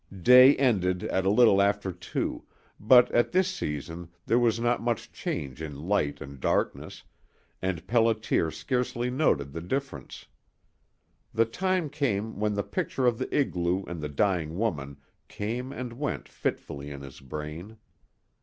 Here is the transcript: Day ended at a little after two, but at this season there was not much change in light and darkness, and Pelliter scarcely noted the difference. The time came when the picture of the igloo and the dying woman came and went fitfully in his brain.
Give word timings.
Day 0.23 0.55
ended 0.55 1.03
at 1.03 1.27
a 1.27 1.29
little 1.29 1.61
after 1.61 1.91
two, 1.91 2.43
but 2.79 3.11
at 3.11 3.31
this 3.31 3.47
season 3.47 4.09
there 4.25 4.39
was 4.39 4.59
not 4.59 4.81
much 4.81 5.11
change 5.11 5.61
in 5.61 5.79
light 5.87 6.19
and 6.21 6.39
darkness, 6.39 7.03
and 7.61 7.85
Pelliter 7.85 8.49
scarcely 8.51 9.11
noted 9.11 9.53
the 9.53 9.61
difference. 9.61 10.25
The 11.35 11.45
time 11.45 11.87
came 11.87 12.39
when 12.39 12.55
the 12.55 12.63
picture 12.63 13.05
of 13.05 13.19
the 13.19 13.29
igloo 13.31 13.83
and 13.85 14.01
the 14.01 14.09
dying 14.09 14.57
woman 14.57 14.97
came 15.27 15.71
and 15.71 15.93
went 15.93 16.27
fitfully 16.27 16.89
in 16.89 17.01
his 17.01 17.19
brain. 17.19 17.77